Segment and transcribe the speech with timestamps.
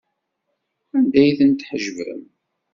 [0.95, 2.21] Anda ay ten-tḥejbem?